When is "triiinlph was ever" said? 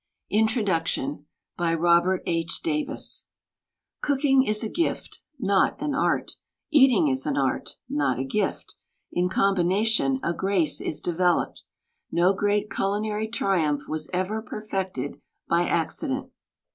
13.29-14.41